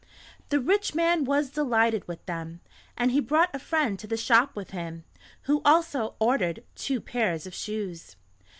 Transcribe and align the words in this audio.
The 0.49 0.59
rich 0.59 0.95
man 0.95 1.25
was 1.25 1.51
delighted 1.51 2.07
with 2.07 2.25
them, 2.25 2.61
and 2.97 3.11
he 3.11 3.19
brought 3.19 3.53
a 3.53 3.59
friend 3.59 3.99
to 3.99 4.07
the 4.07 4.17
shop 4.17 4.55
with 4.55 4.71
him, 4.71 5.03
who 5.43 5.61
also 5.63 6.15
ordered 6.17 6.63
two 6.73 6.99
pairs 6.99 7.45
of 7.45 7.53
shoes. 7.53 8.15